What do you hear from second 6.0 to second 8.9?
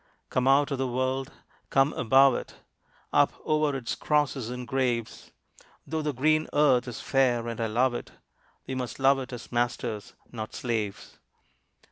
the green earth is fair and I love it, We